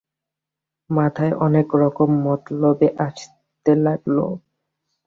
মাথায় 0.89 1.33
অনেকরকম 1.45 2.09
মতলবই 2.25 2.87
আসতে 3.07 3.71
লাগল। 3.85 4.17